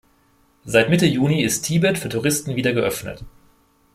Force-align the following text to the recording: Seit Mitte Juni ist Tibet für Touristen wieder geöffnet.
Seit 0.65 0.89
Mitte 0.89 1.05
Juni 1.05 1.43
ist 1.43 1.61
Tibet 1.61 1.95
für 1.95 2.09
Touristen 2.09 2.55
wieder 2.55 2.73
geöffnet. 2.73 3.23